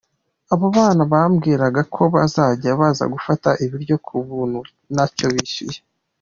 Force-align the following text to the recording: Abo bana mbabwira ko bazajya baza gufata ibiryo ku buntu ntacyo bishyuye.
Abo 0.53 0.65
bana 0.75 1.01
mbabwira 1.09 1.65
ko 1.93 2.01
bazajya 2.13 2.69
baza 2.79 3.05
gufata 3.13 3.49
ibiryo 3.63 3.95
ku 4.05 4.15
buntu 4.27 4.59
ntacyo 4.93 5.27
bishyuye. 5.35 5.79